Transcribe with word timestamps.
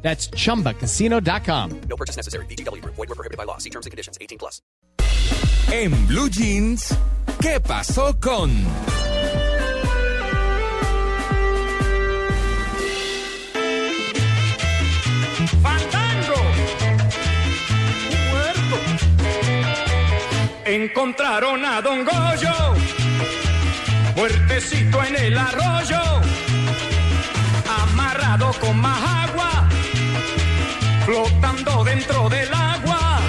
That's 0.00 0.30
chumbacasino.com. 0.30 1.80
No 1.88 1.96
purchase 1.96 2.16
necessary. 2.16 2.46
BGW. 2.46 2.82
Void 2.84 2.96
were 2.96 3.14
prohibited 3.14 3.36
by 3.36 3.44
law. 3.44 3.58
See 3.58 3.70
terms 3.70 3.84
and 3.84 3.90
conditions. 3.90 4.16
18 4.20 4.38
plus. 4.38 4.62
En 5.70 6.06
Blue 6.06 6.30
Jeans, 6.30 6.96
¿qué 7.42 7.60
pasó 7.60 8.18
con? 8.18 8.50
¡Fandango! 15.62 16.40
Un 18.10 18.30
muerto. 18.30 18.76
Encontraron 20.64 21.64
a 21.64 21.80
Don 21.82 22.04
Goyo, 22.04 22.74
muertecito 24.16 25.04
en 25.04 25.16
el 25.16 25.38
arroyo, 25.38 26.00
amarrado 27.82 28.52
con 28.60 28.78
más 28.78 29.28
agua, 29.28 29.57
flotando 31.24 31.84
dentro 31.84 32.28
del 32.28 32.48
agua. 32.54 33.20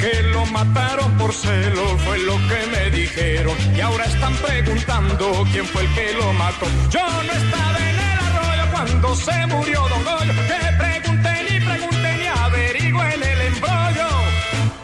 Que 0.00 0.22
lo 0.32 0.46
mataron 0.46 1.12
por 1.18 1.32
celos, 1.32 1.92
fue 2.04 2.18
lo 2.20 2.34
que 2.48 2.66
me 2.72 2.90
dijeron. 2.96 3.54
Y 3.76 3.80
ahora 3.80 4.04
están 4.04 4.34
preguntando 4.34 5.44
quién 5.52 5.64
fue 5.66 5.82
el 5.82 5.94
que 5.94 6.12
lo 6.14 6.32
mató. 6.34 6.66
Yo 6.90 7.00
no 7.00 7.32
estaba 7.32 7.78
en 7.78 7.98
el 7.98 8.18
arroyo 8.18 8.72
cuando 8.72 9.14
se 9.16 9.46
murió 9.46 9.80
Don 9.88 10.04
Goyo. 10.04 10.32
Que 10.48 10.76
pregunten 10.78 11.46
y 11.56 11.60
pregunten 11.60 12.18
y 12.22 12.26
averigüen 12.26 13.22
el 13.22 13.40
embrollo. 13.54 14.08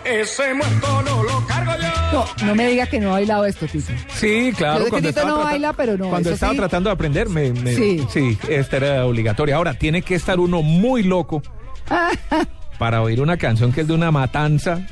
Ese 0.05 0.55
muerto 0.55 1.03
no 1.03 1.23
lo 1.23 1.47
cargo 1.47 1.73
yo. 1.81 1.87
No, 2.13 2.47
no 2.47 2.55
me 2.55 2.69
diga 2.69 2.87
que 2.87 3.01
no 3.01 3.09
ha 3.09 3.13
bailado 3.13 3.47
esto, 3.47 3.67
Tito. 3.67 3.93
Sí, 4.15 4.51
Yo 4.53 4.57
claro. 4.59 4.85
que 4.85 4.91
cuando 4.91 5.09
Tito 5.09 5.21
estaba 5.21 5.29
no 5.31 5.35
trata- 5.37 5.51
baila, 5.51 5.73
pero 5.73 5.97
no, 5.97 6.09
Cuando 6.11 6.31
estaba 6.31 6.53
sí. 6.53 6.59
tratando 6.59 6.91
de 6.91 6.95
aprender, 6.95 7.29
me, 7.31 7.53
me- 7.53 7.75
Sí. 7.75 8.07
sí, 8.13 8.39
esta 8.51 8.77
era 8.77 9.07
obligatoria. 9.07 9.57
Ahora, 9.57 9.75
tiene 9.75 10.03
que 10.03 10.15
estar 10.15 10.39
uno 10.39 10.63
muy 10.63 11.03
loco 11.03 11.43
para 12.79 13.03
oír 13.03 13.21
una 13.21 13.37
canción 13.37 13.73
que 13.73 13.83
es 13.83 13.87
de 13.87 13.95
una 13.95 14.11
matanza 14.11 14.87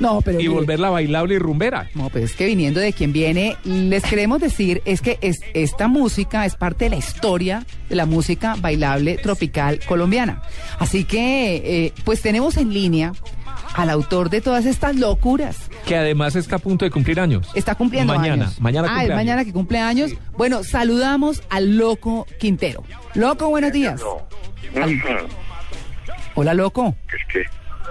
No, 0.00 0.20
pero 0.22 0.38
y 0.38 0.44
mire, 0.44 0.54
volverla 0.54 0.90
bailable 0.90 1.34
y 1.34 1.38
rumbera. 1.38 1.88
No, 1.94 2.10
pero 2.10 2.24
es 2.24 2.32
que 2.34 2.46
viniendo 2.46 2.80
de 2.80 2.92
quien 2.92 3.12
viene, 3.12 3.56
les 3.64 4.02
queremos 4.02 4.40
decir 4.40 4.82
es 4.84 5.00
que 5.00 5.18
es, 5.20 5.40
esta 5.54 5.88
música 5.88 6.46
es 6.46 6.56
parte 6.56 6.84
de 6.86 6.90
la 6.90 6.96
historia 6.96 7.64
de 7.88 7.96
la 7.96 8.06
música 8.06 8.56
bailable 8.58 9.18
tropical 9.18 9.80
colombiana. 9.86 10.42
Así 10.78 11.04
que, 11.04 11.86
eh, 11.86 11.92
pues 12.04 12.22
tenemos 12.22 12.56
en 12.56 12.72
línea 12.72 13.12
al 13.74 13.90
autor 13.90 14.30
de 14.30 14.40
todas 14.40 14.66
estas 14.66 14.96
locuras. 14.96 15.68
Que 15.86 15.96
además 15.96 16.36
está 16.36 16.56
a 16.56 16.58
punto 16.58 16.84
de 16.84 16.90
cumplir 16.90 17.20
años. 17.20 17.48
Está 17.54 17.74
cumpliendo 17.74 18.14
mañana, 18.14 18.44
años. 18.46 18.60
Mañana 18.60 18.88
ah, 18.88 18.94
cumple 18.94 19.08
es 19.12 19.16
mañana 19.16 19.44
que 19.44 19.52
cumple 19.52 19.78
años. 19.80 20.12
Bueno, 20.36 20.64
saludamos 20.64 21.42
al 21.50 21.76
Loco 21.76 22.26
Quintero. 22.38 22.84
Loco, 23.14 23.48
buenos 23.48 23.72
días. 23.72 24.00
Al- 24.80 25.00
Hola, 26.34 26.54
Loco. 26.54 26.94
Es 27.12 27.24
que, 27.32 27.44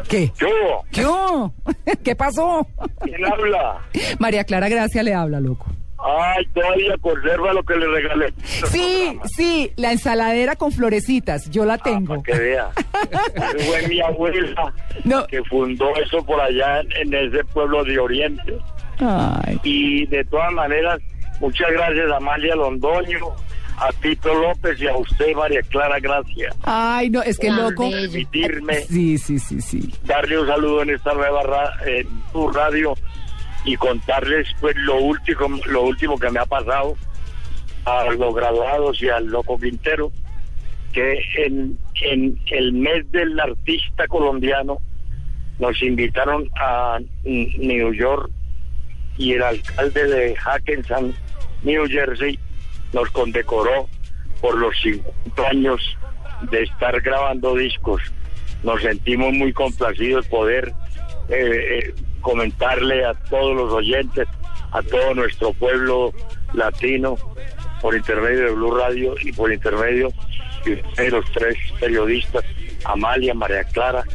¿Qué? 0.09 0.31
yo, 0.39 0.47
¿Qué, 0.91 1.05
hubo? 1.05 1.53
¿Qué 2.03 2.15
pasó? 2.15 2.67
¿quién 3.01 3.25
habla? 3.25 3.79
María 4.19 4.43
Clara 4.43 4.67
Gracia 4.69 5.03
le 5.03 5.13
habla, 5.13 5.39
Loco. 5.39 5.65
Ay, 6.05 6.45
todavía 6.53 6.95
conserva 6.99 7.53
lo 7.53 7.63
que 7.63 7.75
le 7.75 7.87
regalé. 7.87 8.33
Sí, 8.43 9.17
sí, 9.37 9.71
la 9.77 9.93
ensaladera 9.93 10.57
con 10.57 10.73
florecitas, 10.73 11.49
yo 11.49 11.63
la 11.63 11.77
tengo. 11.77 12.21
Para 12.21 12.23
que 12.23 12.37
vea. 12.43 12.69
Esa 13.33 13.49
Fue 13.65 13.87
mi 13.87 14.01
abuela 14.01 14.73
No. 15.05 15.25
que 15.27 15.41
fundó 15.45 15.95
eso 15.95 16.21
por 16.25 16.41
allá 16.41 16.81
en, 16.81 17.13
en 17.13 17.27
ese 17.29 17.45
pueblo 17.45 17.85
de 17.85 17.97
Oriente. 17.99 18.57
Ay, 18.99 19.57
Y 19.63 20.05
de 20.07 20.25
todas 20.25 20.51
maneras, 20.51 20.99
muchas 21.39 21.71
gracias 21.71 22.11
a 22.11 22.17
Amalia 22.17 22.55
Londoño, 22.55 23.19
a 23.77 23.91
Tito 24.01 24.33
López 24.33 24.79
y 24.81 24.87
a 24.87 24.95
usted, 24.95 25.33
María 25.35 25.61
Clara 25.63 25.99
Gracia. 25.99 26.53
ay, 26.63 27.09
no, 27.09 27.21
es 27.21 27.37
que 27.39 27.49
loco. 27.51 27.89
Permitirme 27.89 28.81
Sí, 28.81 29.17
sí, 29.17 29.39
sí, 29.39 29.59
sí. 29.61 29.93
darle 30.05 30.39
un 30.39 30.47
saludo 30.47 30.81
en 30.83 30.91
esta 30.91 31.13
nueva 31.13 31.43
ra- 31.43 31.73
en 31.85 32.07
tu 32.31 32.49
radio 32.49 32.93
y 33.65 33.75
contarles 33.77 34.47
pues 34.59 34.75
lo 34.77 34.97
último 34.97 35.57
lo 35.67 35.83
último 35.83 36.17
que 36.19 36.29
me 36.29 36.39
ha 36.39 36.45
pasado 36.45 36.95
a 37.85 38.05
los 38.11 38.35
graduados 38.35 39.01
y 39.01 39.09
al 39.09 39.25
loco 39.27 39.57
Quintero 39.59 40.11
que 40.93 41.19
en, 41.45 41.77
en 42.03 42.39
el 42.51 42.73
mes 42.73 43.09
del 43.11 43.39
artista 43.39 44.07
colombiano 44.07 44.77
nos 45.59 45.81
invitaron 45.81 46.49
a 46.55 46.99
New 47.23 47.93
York 47.93 48.29
y 49.17 49.33
el 49.33 49.43
alcalde 49.43 50.05
de 50.07 50.35
Hackensack, 50.35 51.03
New 51.63 51.85
Jersey, 51.87 52.37
nos 52.93 53.09
condecoró 53.11 53.87
por 54.41 54.57
los 54.57 54.75
50 54.81 55.47
años 55.49 55.97
de 56.49 56.63
estar 56.63 56.99
grabando 57.01 57.55
discos. 57.55 58.01
Nos 58.63 58.81
sentimos 58.81 59.33
muy 59.33 59.51
complacidos 59.53 60.27
poder 60.27 60.73
eh, 61.29 61.35
eh, 61.37 61.95
comentarle 62.21 63.05
a 63.05 63.13
todos 63.13 63.55
los 63.55 63.73
oyentes, 63.73 64.27
a 64.71 64.81
todo 64.81 65.13
nuestro 65.13 65.53
pueblo 65.53 66.13
latino, 66.53 67.17
por 67.81 67.95
intermedio 67.95 68.45
de 68.45 68.51
Blue 68.51 68.75
Radio 68.75 69.15
y 69.21 69.31
por 69.31 69.51
intermedio 69.51 70.09
de 70.65 71.11
los 71.11 71.29
tres 71.31 71.57
periodistas, 71.79 72.45
Amalia, 72.85 73.33
María 73.33 73.63
Clara 73.65 74.05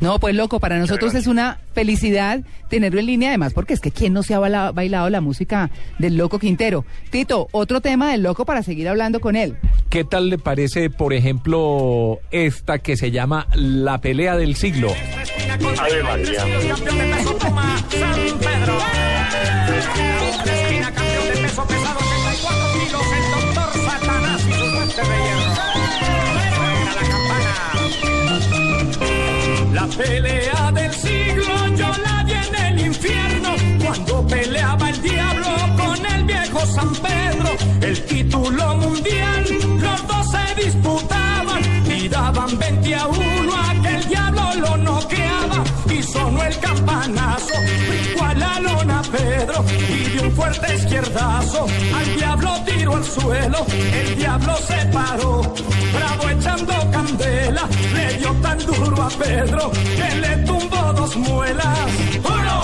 No, 0.00 0.18
pues 0.18 0.34
loco, 0.34 0.60
para 0.60 0.78
nosotros 0.78 1.14
es 1.14 1.26
una 1.26 1.58
felicidad 1.74 2.40
tenerlo 2.68 3.00
en 3.00 3.06
línea, 3.06 3.28
además, 3.30 3.52
porque 3.54 3.72
es 3.74 3.80
que 3.80 3.90
¿quién 3.90 4.12
no 4.12 4.22
se 4.22 4.34
ha 4.34 4.38
baila- 4.38 4.72
bailado 4.72 5.08
la 5.10 5.20
música 5.20 5.70
del 5.98 6.16
Loco 6.16 6.38
Quintero? 6.38 6.84
Tito, 7.10 7.48
otro 7.52 7.80
tema 7.80 8.10
del 8.10 8.22
Loco 8.22 8.44
para 8.44 8.62
seguir 8.62 8.88
hablando 8.88 9.20
con 9.20 9.36
él. 9.36 9.56
¿Qué 9.88 10.04
tal 10.04 10.28
le 10.28 10.38
parece, 10.38 10.90
por 10.90 11.12
ejemplo, 11.14 12.18
esta 12.30 12.78
que 12.80 12.96
se 12.96 13.10
llama 13.10 13.46
La 13.54 14.00
pelea 14.00 14.36
del 14.36 14.56
siglo? 14.56 14.92
Ave 15.78 16.02
María. 16.02 16.44
Pelea 29.96 30.72
del 30.72 30.92
siglo 30.92 31.66
yo 31.76 31.90
la 32.04 32.22
vi 32.24 32.32
en 32.32 32.54
el 32.54 32.86
infierno 32.86 33.50
cuando 33.82 34.26
peleaba 34.26 34.90
el 34.90 35.02
diablo 35.02 35.46
con 35.76 36.06
el 36.06 36.24
viejo 36.24 36.66
San 36.66 36.92
Pedro. 36.94 37.50
El 37.80 38.04
título 38.04 38.76
mundial 38.76 39.44
los 39.80 40.06
dos 40.06 40.30
se 40.30 40.64
disputaban 40.64 41.62
y 41.90 42.08
daban 42.08 42.58
20 42.58 42.94
a 42.94 43.06
1 43.06 43.20
a 43.54 43.82
que 43.82 43.94
el 43.96 44.08
diablo 44.08 44.42
lo 44.56 44.76
noqueaba 44.76 45.64
y 45.90 46.02
sonó 46.02 46.42
el 46.42 46.58
campanazo. 46.58 47.54
Brincó 47.88 48.24
a 48.24 48.60
lona 48.60 49.02
Pedro 49.10 49.64
y 49.88 50.16
de 50.16 50.20
un 50.26 50.32
fuerte 50.32 50.74
izquierdazo 50.74 51.66
al 51.94 52.16
diablo 52.16 52.56
al 52.94 53.04
suelo. 53.04 53.66
El 53.70 54.16
diablo 54.16 54.54
se 54.56 54.86
paró, 54.86 55.54
bravo 55.94 56.28
echando 56.30 56.72
candela, 56.90 57.68
le 57.94 58.18
dio 58.18 58.32
tan 58.42 58.58
duro 58.58 59.02
a 59.02 59.08
Pedro 59.08 59.70
que 59.70 60.16
le 60.16 60.36
tumbó 60.44 60.92
dos 60.94 61.16
muelas. 61.16 61.78
Uno, 62.24 62.62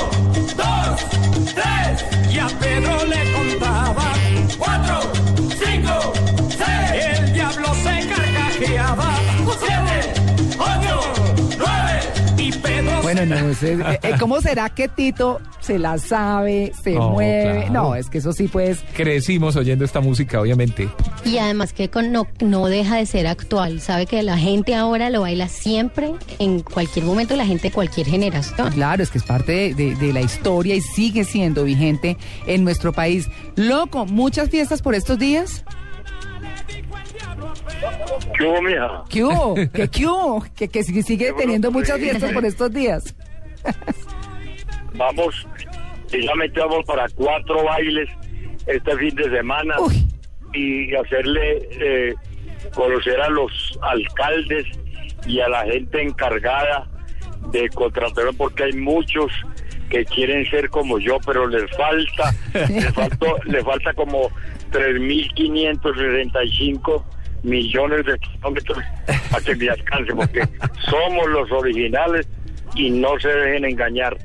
dos, 0.57 1.55
tres, 1.55 2.05
y 2.33 2.39
a 2.39 2.47
Pedro 2.47 3.05
le 3.07 3.33
contaba. 3.33 3.52
No, 13.27 13.49
es- 13.49 13.63
eh, 13.63 13.79
eh, 14.03 14.15
¿cómo 14.19 14.41
será 14.41 14.69
que 14.71 14.89
Tito 14.89 15.41
se 15.61 15.79
la 15.79 15.99
sabe, 15.99 16.73
se 16.83 16.93
No, 16.95 17.11
mueve? 17.11 17.65
claro. 17.67 17.73
No, 17.73 17.95
es 17.95 18.09
que 18.11 18.19
eso 18.19 18.33
sí, 18.33 18.49
pues, 18.49 18.81
Crecimos 18.97 19.57
oyendo 19.57 19.85
esta 19.85 20.01
música, 20.01 20.41
obviamente. 20.41 20.89
Y 21.25 21.39
además 21.39 21.73
que 21.73 21.89
con- 21.91 22.13
no, 22.13 22.27
no 22.41 22.67
deja 22.67 22.97
de 22.97 23.07
ser 23.07 23.27
actual. 23.27 23.81
Sabe 23.81 24.07
que 24.07 24.23
la 24.23 24.39
gente 24.39 24.75
ahora 24.75 25.11
lo 25.11 25.21
baila 25.23 25.49
siempre, 25.49 26.13
en 26.39 26.61
cualquier 26.61 27.05
momento, 27.05 27.37
la 27.37 27.47
gente 27.47 27.69
de 27.69 27.73
cualquier 27.75 28.07
generación. 28.07 28.71
claro, 28.73 29.03
es 29.03 29.11
que 29.11 29.19
es 29.19 29.25
parte 29.25 29.53
de, 29.53 29.75
de- 29.75 29.95
de 29.95 30.13
la 30.13 30.21
historia 30.21 30.75
y 30.75 30.81
sigue 30.81 31.25
siendo 31.25 31.65
vigente 31.65 32.17
en 32.47 32.65
nuestro 32.65 32.93
país. 32.93 33.29
Loco, 33.57 34.07
muchas 34.07 34.51
fiestas 34.51 34.83
por 34.83 34.95
estos 34.95 35.19
días. 35.19 35.65
¿Qué 38.37 38.45
hubo, 38.45 38.63
mija? 38.63 39.05
¿Qué 39.09 39.25
hubo? 39.25 39.55
¿Qué, 39.55 39.89
qué 39.89 40.07
hubo? 40.07 40.45
Que, 40.57 40.69
que 40.69 40.83
sigue 40.83 41.33
teniendo 41.33 41.71
muchas 41.71 41.99
fiestas 41.99 42.33
por 42.33 42.45
estos 42.45 42.73
días. 42.73 43.15
vamos, 44.95 45.47
precisamente 46.09 46.61
vamos 46.61 46.85
para 46.87 47.07
cuatro 47.15 47.65
bailes 47.65 48.09
este 48.67 48.97
fin 48.97 49.15
de 49.15 49.31
semana 49.31 49.77
Uy. 49.81 50.07
y 50.53 50.95
hacerle 50.95 51.69
eh, 51.73 52.15
conocer 52.75 53.21
a 53.21 53.29
los 53.29 53.79
alcaldes 53.83 54.67
y 55.27 55.41
a 55.41 55.49
la 55.49 55.65
gente 55.65 56.03
encargada 56.03 56.89
de 57.51 57.69
contratar 57.71 58.27
porque 58.37 58.63
hay 58.65 58.75
muchos 58.75 59.33
que 59.91 60.05
quieren 60.05 60.49
ser 60.51 60.69
como 60.71 60.99
yo, 60.99 61.19
pero 61.27 61.47
les 61.47 61.71
falta, 61.77 62.35
les, 62.69 62.93
faltó, 62.95 63.37
les 63.45 63.63
falta 63.65 63.93
como 63.93 64.31
3.565 64.71 67.05
millones 67.43 68.05
de 68.07 68.19
kilómetros 68.19 68.79
para 69.31 69.45
que 69.45 69.57
me 69.57 69.71
alcance, 69.71 70.15
porque 70.15 70.49
somos 70.89 71.29
los 71.29 71.51
originales 71.53 72.29
y 72.75 72.91
no 72.91 73.19
se 73.21 73.29
dejen 73.29 73.65
engañar. 73.65 74.17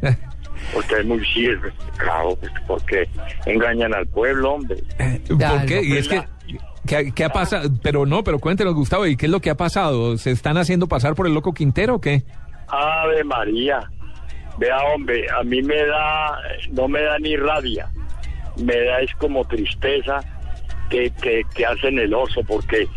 Porque 0.74 0.96
es 0.96 1.06
muy 1.06 1.24
cierto, 1.26 1.68
claro, 1.98 2.36
pues, 2.36 2.52
porque 2.68 3.08
engañan 3.46 3.94
al 3.94 4.06
pueblo, 4.08 4.54
hombre. 4.54 4.78
¿Por 5.28 5.66
qué? 5.66 5.82
Y 5.84 5.98
es 5.98 6.08
que... 6.08 6.16
¿verdad? 6.16 6.30
¿Qué, 6.88 7.12
qué 7.14 7.26
ha 7.26 7.30
pasado? 7.30 7.70
Pero 7.84 8.06
no, 8.06 8.24
pero 8.24 8.40
cuéntenos, 8.40 8.74
Gustavo, 8.74 9.06
¿y 9.06 9.18
qué 9.18 9.26
es 9.26 9.32
lo 9.32 9.42
que 9.42 9.50
ha 9.50 9.56
pasado? 9.56 10.18
¿Se 10.18 10.32
están 10.32 10.58
haciendo 10.58 10.88
pasar 10.88 11.16
por 11.16 11.28
el 11.28 11.34
loco 11.34 11.54
Quintero 11.54 11.96
o 11.96 12.02
qué? 12.02 12.24
Ave 12.68 13.24
María. 13.24 13.90
Vea, 14.58 14.78
hombre, 14.96 15.28
a 15.30 15.44
mí 15.44 15.62
me 15.62 15.86
da, 15.86 16.40
no 16.72 16.88
me 16.88 17.02
da 17.02 17.20
ni 17.20 17.36
rabia, 17.36 17.92
me 18.58 18.76
da 18.86 19.02
es 19.02 19.14
como 19.16 19.46
tristeza 19.46 20.20
que, 20.90 21.12
que, 21.22 21.44
que 21.54 21.66
hacen 21.66 22.00
el 22.00 22.14
oso, 22.14 22.42
porque, 22.48 22.88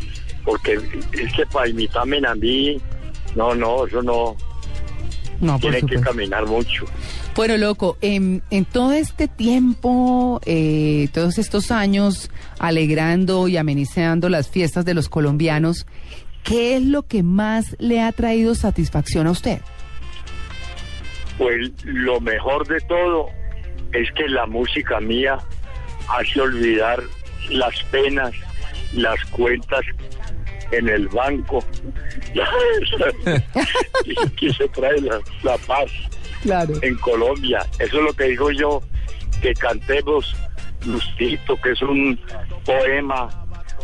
porque 0.45 0.79
es 1.13 1.33
que 1.33 1.47
para 1.47 1.69
imitarme 1.69 2.21
a 2.27 2.35
mí, 2.35 2.81
no, 3.35 3.55
no, 3.55 3.87
eso 3.87 4.03
no, 4.03 4.37
No, 5.41 5.59
tienen 5.59 5.87
que 5.87 6.01
caminar 6.01 6.47
mucho. 6.47 6.85
Bueno, 7.35 7.57
loco, 7.57 7.97
en, 8.01 8.43
en 8.51 8.65
todo 8.65 8.93
este 8.93 9.29
tiempo, 9.29 10.41
eh, 10.45 11.09
todos 11.13 11.39
estos 11.39 11.71
años, 11.71 12.31
alegrando 12.59 13.49
y 13.49 13.57
amenizando 13.57 14.29
las 14.29 14.51
fiestas 14.51 14.85
de 14.85 14.95
los 14.95 15.09
colombianos, 15.09 15.87
¿qué 16.43 16.77
es 16.77 16.83
lo 16.83 17.03
que 17.03 17.23
más 17.23 17.77
le 17.79 18.03
ha 18.03 18.11
traído 18.13 18.55
satisfacción 18.55 19.27
a 19.27 19.31
usted? 19.31 19.61
Pues 21.39 21.73
lo 21.85 22.21
mejor 22.21 22.67
de 22.67 22.81
todo 22.81 23.29
es 23.93 24.11
que 24.13 24.29
la 24.29 24.47
música 24.47 25.01
mía 25.01 25.39
hace 26.09 26.41
olvidar 26.41 27.01
las 27.51 27.83
penas, 27.85 28.33
las 28.95 29.23
cuentas 29.27 29.83
en 30.73 30.89
el 30.89 31.09
banco, 31.09 31.65
que 34.39 34.53
se 34.53 34.69
trae 34.69 35.01
la, 35.01 35.21
la 35.43 35.59
paz 35.59 35.91
Claro. 36.43 36.73
en 36.83 36.95
Colombia. 36.97 37.61
Eso 37.79 37.99
es 37.99 38.03
lo 38.05 38.13
que 38.15 38.25
digo 38.25 38.51
yo, 38.51 38.83
que 39.43 39.53
cantemos 39.55 40.35
Lustito, 40.87 41.57
que 41.61 41.73
es 41.73 41.83
un 41.83 42.19
poema. 42.65 43.29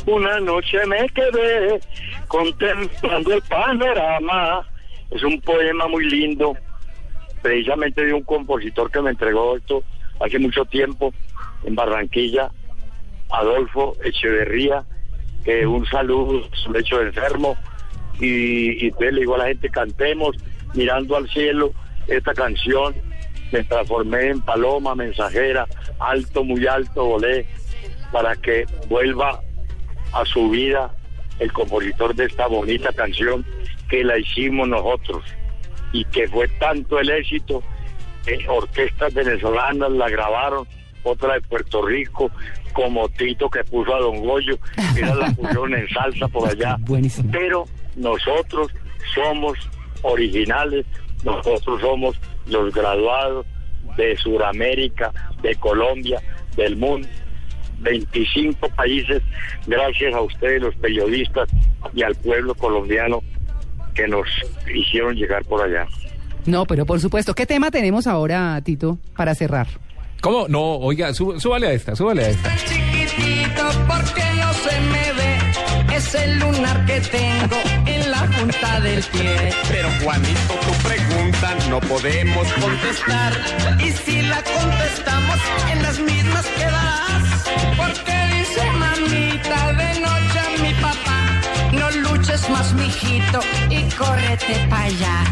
Una 0.06 0.40
noche 0.40 0.78
me 0.86 1.06
quedé 1.10 1.78
contemplando 2.28 3.34
el 3.34 3.42
panorama. 3.42 4.66
Es 5.10 5.22
un 5.22 5.38
poema 5.42 5.86
muy 5.88 6.08
lindo, 6.08 6.56
precisamente 7.42 8.04
de 8.06 8.14
un 8.14 8.22
compositor 8.22 8.90
que 8.90 9.02
me 9.02 9.10
entregó 9.10 9.56
esto 9.56 9.82
hace 10.20 10.38
mucho 10.38 10.64
tiempo 10.64 11.12
en 11.64 11.74
Barranquilla, 11.74 12.50
Adolfo 13.30 13.96
Echeverría, 14.04 14.84
que 15.44 15.66
un 15.66 15.86
saludo, 15.86 16.48
es 16.52 16.66
un 16.66 16.76
hecho 16.76 17.00
enfermo, 17.00 17.56
y, 18.20 18.84
y 18.84 18.88
entonces 18.88 19.14
le 19.14 19.20
digo 19.20 19.34
a 19.34 19.38
la 19.38 19.46
gente, 19.46 19.68
cantemos 19.70 20.36
mirando 20.74 21.16
al 21.16 21.28
cielo 21.28 21.72
esta 22.06 22.34
canción, 22.34 22.94
me 23.52 23.62
transformé 23.64 24.28
en 24.28 24.40
paloma 24.40 24.94
mensajera, 24.94 25.66
alto, 25.98 26.44
muy 26.44 26.66
alto, 26.66 27.04
volé, 27.04 27.46
para 28.12 28.36
que 28.36 28.66
vuelva 28.88 29.40
a 30.12 30.24
su 30.24 30.50
vida 30.50 30.92
el 31.38 31.52
compositor 31.52 32.14
de 32.14 32.24
esta 32.24 32.46
bonita 32.46 32.92
canción 32.92 33.44
que 33.88 34.02
la 34.04 34.18
hicimos 34.18 34.68
nosotros 34.68 35.24
y 35.92 36.04
que 36.06 36.28
fue 36.28 36.48
tanto 36.48 36.98
el 36.98 37.10
éxito 37.10 37.62
que 38.24 38.46
orquestas 38.48 39.14
venezolanas 39.14 39.90
la 39.92 40.08
grabaron, 40.08 40.66
otra 41.06 41.34
de 41.34 41.40
Puerto 41.42 41.82
Rico, 41.82 42.30
como 42.72 43.08
Tito 43.08 43.48
que 43.48 43.64
puso 43.64 43.94
a 43.94 44.00
Don 44.00 44.20
Goyo, 44.20 44.58
era 44.96 45.14
la 45.14 45.30
pusieron 45.32 45.74
en 45.74 45.88
salsa 45.88 46.28
por 46.28 46.48
allá. 46.48 46.76
Buenísimo. 46.80 47.30
Pero 47.32 47.64
nosotros 47.96 48.72
somos 49.14 49.58
originales, 50.02 50.84
nosotros 51.24 51.80
somos 51.80 52.20
los 52.46 52.74
graduados 52.74 53.46
de 53.96 54.16
Sudamérica, 54.16 55.12
de 55.42 55.54
Colombia, 55.56 56.20
del 56.56 56.76
mundo. 56.76 57.08
25 57.78 58.68
países, 58.70 59.22
gracias 59.66 60.14
a 60.14 60.20
ustedes 60.22 60.62
los 60.62 60.74
periodistas 60.76 61.48
y 61.94 62.02
al 62.02 62.14
pueblo 62.14 62.54
colombiano 62.54 63.22
que 63.94 64.08
nos 64.08 64.26
hicieron 64.74 65.14
llegar 65.14 65.44
por 65.44 65.62
allá. 65.62 65.86
No, 66.46 66.64
pero 66.64 66.86
por 66.86 67.00
supuesto. 67.00 67.34
¿Qué 67.34 67.44
tema 67.44 67.70
tenemos 67.70 68.06
ahora, 68.06 68.60
Tito, 68.62 68.98
para 69.16 69.34
cerrar? 69.34 69.66
¿Cómo? 70.20 70.46
No, 70.48 70.60
oiga, 70.76 71.12
sú- 71.14 71.38
súbale 71.38 71.68
a 71.68 71.72
esta, 71.72 71.94
súbale 71.94 72.24
a 72.24 72.28
esta. 72.30 72.56
chiquitito 72.56 73.64
porque 73.86 74.24
no 74.40 74.52
se 74.54 74.80
me 74.80 75.12
ve. 75.12 75.96
Es 75.96 76.14
el 76.14 76.38
lunar 76.38 76.84
que 76.86 77.00
tengo 77.00 77.56
en 77.86 78.10
la 78.10 78.22
punta 78.26 78.80
del 78.80 79.02
pie. 79.04 79.50
Pero 79.68 79.88
Juanito, 80.02 80.54
tu 80.66 80.72
pregunta 80.88 81.54
no 81.70 81.80
podemos 81.80 82.46
contestar. 82.54 83.32
Y 83.80 83.90
si 83.92 84.22
la 84.22 84.42
contestamos, 84.42 85.38
en 85.72 85.82
las 85.82 85.98
mismas 86.00 86.46
quedarás. 86.56 87.44
Porque 87.76 88.14
dice 88.38 88.70
mamita 88.72 89.72
de 89.72 90.00
noche 90.00 90.38
a 90.38 90.62
mi 90.62 90.74
papá: 90.74 91.40
No 91.72 91.90
luches 91.90 92.48
más, 92.50 92.72
mijito, 92.74 93.40
córrete 93.96 94.66
para 94.68 94.84
allá. 94.84 95.24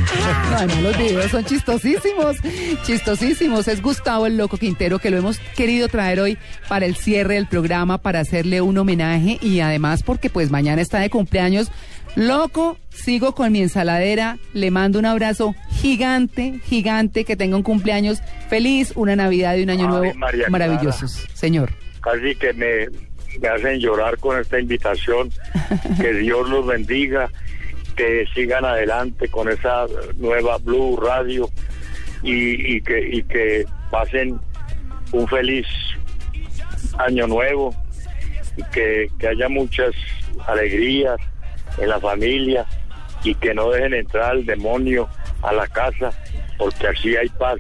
No, 0.51 0.57
además 0.57 0.83
los 0.83 0.99
videos 0.99 1.31
son 1.31 1.45
chistosísimos, 1.45 2.37
chistosísimos. 2.85 3.69
Es 3.69 3.83
Gustavo 3.83 4.27
el 4.27 4.37
Loco 4.37 4.57
Quintero 4.57 4.99
que 4.99 5.11
lo 5.11 5.19
hemos 5.19 5.39
querido 5.57 5.89
traer 5.89 6.21
hoy 6.21 6.39
para 6.69 6.87
el 6.87 6.97
cierre 6.97 7.35
del 7.35 7.47
programa, 7.47 7.99
para 7.99 8.21
hacerle 8.21 8.61
un 8.61 8.79
homenaje 8.79 9.39
y 9.41 9.61
además 9.61 10.03
porque 10.03 10.31
pues 10.31 10.51
mañana 10.51 10.83
está 10.83 10.99
de 11.01 11.11
cumpleaños. 11.11 11.71
Loco, 12.17 12.79
sigo 12.91 13.35
con 13.35 13.51
mi 13.51 13.61
ensaladera, 13.61 14.39
le 14.53 14.71
mando 14.71 15.01
un 15.01 15.07
abrazo 15.07 15.55
gigante, 15.71 16.61
gigante, 16.65 17.25
que 17.25 17.35
tenga 17.35 17.57
un 17.57 17.65
cumpleaños 17.65 18.23
feliz, 18.49 18.93
una 18.95 19.17
Navidad 19.17 19.57
y 19.57 19.65
un 19.65 19.71
año 19.71 19.87
Ay, 19.87 19.89
nuevo 19.89 20.19
María 20.19 20.49
maravillosos. 20.49 21.27
Señor. 21.35 21.73
Casi 22.01 22.37
que 22.37 22.53
me, 22.53 22.87
me 23.41 23.49
hacen 23.49 23.81
llorar 23.81 24.17
con 24.19 24.39
esta 24.41 24.61
invitación. 24.61 25.31
Que 26.01 26.13
Dios 26.15 26.49
los 26.49 26.67
bendiga, 26.67 27.31
que 27.95 28.27
sigan 28.35 28.65
adelante 28.65 29.29
con 29.29 29.49
esa 29.49 29.87
nueva 30.17 30.59
Blue 30.59 30.97
Radio 30.97 31.49
y, 32.23 32.77
y 32.77 32.81
que, 32.81 33.01
y 33.01 33.23
que 33.23 33.65
pasen 33.91 34.41
un 35.13 35.29
feliz 35.29 35.67
año 36.99 37.27
nuevo 37.27 37.75
y 38.57 38.63
que, 38.73 39.09
que 39.19 39.29
haya 39.29 39.49
muchas 39.49 39.93
alegrías 40.47 41.17
en 41.79 41.89
la 41.89 42.01
familia 42.01 42.67
y 43.23 43.35
que 43.35 43.55
no 43.55 43.71
dejen 43.71 43.95
entrar 43.95 44.33
al 44.33 44.47
demonio 44.47 45.09
a 45.43 45.53
la 45.53 45.67
casa 45.67 46.11
porque 46.59 46.89
así 46.89 47.17
hay 47.17 47.29
paz. 47.31 47.59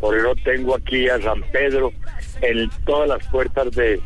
Por 0.00 0.16
eso 0.16 0.34
tengo 0.44 0.76
aquí 0.76 1.08
a 1.08 1.20
San 1.20 1.42
Pedro 1.52 1.92
en 2.42 2.70
todas 2.84 3.08
las 3.08 3.26
puertas 3.28 3.70
de, 3.72 4.00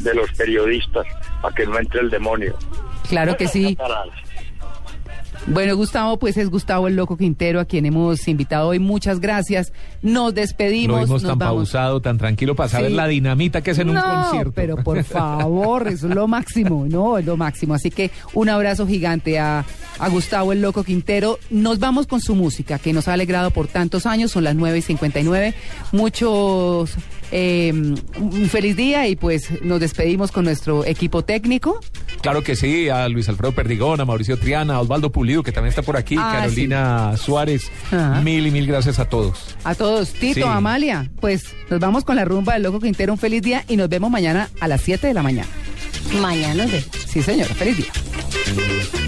de 0.00 0.14
los 0.14 0.30
periodistas 0.32 1.06
para 1.40 1.54
que 1.54 1.66
no 1.66 1.78
entre 1.78 2.00
el 2.00 2.10
demonio. 2.10 2.56
Claro 3.08 3.36
que 3.36 3.46
sí. 3.46 3.76
Bueno, 5.48 5.76
Gustavo, 5.76 6.18
pues 6.18 6.36
es 6.38 6.50
Gustavo 6.50 6.88
el 6.88 6.96
Loco 6.96 7.16
Quintero, 7.16 7.60
a 7.60 7.64
quien 7.64 7.86
hemos 7.86 8.26
invitado 8.26 8.68
hoy. 8.68 8.80
Muchas 8.80 9.20
gracias. 9.20 9.72
Nos 10.02 10.34
despedimos. 10.34 10.96
Lo 10.98 11.04
vimos 11.06 11.22
nos 11.22 11.30
tan 11.30 11.38
vamos. 11.38 11.54
pausado, 11.70 12.00
tan 12.00 12.18
tranquilo 12.18 12.56
para 12.56 12.68
saber 12.68 12.90
Sí. 12.90 12.96
la 12.96 13.06
dinamita 13.06 13.60
que 13.62 13.70
es 13.70 13.78
en 13.78 13.90
un 13.90 13.96
concierto. 13.96 14.52
pero 14.56 14.76
por 14.78 15.04
favor, 15.04 15.86
eso 15.86 16.08
es 16.08 16.14
lo 16.16 16.26
máximo, 16.26 16.86
no, 16.88 17.16
es 17.16 17.24
lo 17.24 17.36
máximo. 17.36 17.74
Así 17.74 17.90
que 17.92 18.10
un 18.34 18.48
abrazo 18.48 18.88
gigante 18.88 19.38
a, 19.38 19.64
a 20.00 20.08
Gustavo 20.08 20.52
el 20.52 20.60
Loco 20.62 20.82
Quintero. 20.82 21.38
Nos 21.50 21.78
vamos 21.78 22.08
con 22.08 22.20
su 22.20 22.34
música, 22.34 22.80
que 22.80 22.92
nos 22.92 23.06
ha 23.06 23.12
alegrado 23.12 23.52
por 23.52 23.68
tantos 23.68 24.04
años, 24.04 24.32
son 24.32 24.42
las 24.42 24.56
9 24.56 24.78
y 24.78 24.82
59. 24.82 25.54
Muchos, 25.92 26.90
eh, 27.32 27.72
un 28.18 28.48
feliz 28.50 28.76
día 28.76 29.08
y 29.08 29.16
pues 29.16 29.62
nos 29.62 29.80
despedimos 29.80 30.32
con 30.32 30.44
nuestro 30.44 30.84
equipo 30.84 31.22
técnico. 31.24 31.80
Claro 32.20 32.42
que 32.42 32.56
sí, 32.56 32.88
a 32.88 33.08
Luis 33.08 33.28
Alfredo 33.28 33.52
Perdigón, 33.52 34.00
a 34.00 34.04
Mauricio 34.04 34.38
Triana, 34.38 34.76
a 34.76 34.80
Osvaldo 34.80 35.10
Pulido, 35.12 35.42
que 35.42 35.52
también 35.52 35.70
está 35.70 35.82
por 35.82 35.96
aquí, 35.96 36.16
Ah, 36.18 36.38
Carolina 36.40 37.16
Suárez. 37.16 37.70
Ajá. 37.86 38.20
Mil 38.22 38.46
y 38.46 38.50
mil 38.50 38.66
gracias 38.66 38.98
a 38.98 39.04
todos. 39.08 39.56
A 39.64 39.74
todos, 39.74 40.12
Tito, 40.12 40.34
Sí. 40.34 40.42
Amalia, 40.42 41.10
pues 41.20 41.44
nos 41.70 41.80
vamos 41.80 42.04
con 42.04 42.16
la 42.16 42.24
rumba 42.24 42.54
del 42.54 42.62
Loco 42.64 42.80
Quintero. 42.80 43.12
Un 43.12 43.18
feliz 43.18 43.42
día 43.42 43.64
y 43.68 43.76
nos 43.76 43.88
vemos 43.88 44.10
mañana 44.10 44.48
a 44.60 44.68
las 44.68 44.80
7 44.82 45.06
de 45.06 45.14
la 45.14 45.22
mañana. 45.22 45.48
Mañana 46.20 46.66
vemos. 46.66 46.88
Sí, 47.06 47.22
señora, 47.22 47.54
feliz 47.54 47.76
día. 47.78 49.05